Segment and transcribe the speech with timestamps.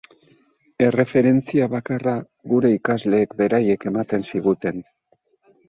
[0.85, 2.15] Erreferentzia bakarra
[2.55, 4.85] gure ikasleek beraiek ematen ziguten.